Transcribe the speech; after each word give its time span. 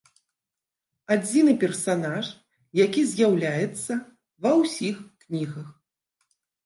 Адзіны 1.15 1.51
персанаж, 1.63 2.25
які 2.85 3.01
з'яўляецца 3.11 3.93
ва 4.47 4.51
ўсіх 4.63 4.95
кнігах. 5.25 5.69